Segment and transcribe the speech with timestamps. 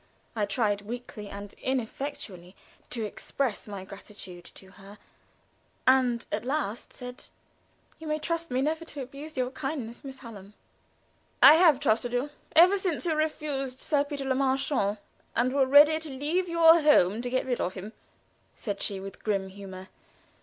[0.35, 2.55] I tried, weakly and ineffectually,
[2.89, 4.97] to express my gratitude to her,
[5.85, 7.25] and at last said:
[7.99, 10.55] "You may trust me never to abuse your kindness, Miss Hallam."
[11.43, 14.97] "I have trusted you ever since you refused Sir Peter Le Marchant,
[15.35, 17.93] and were ready to leave your home to get rid of him,"
[18.55, 19.89] said she, with grim humor.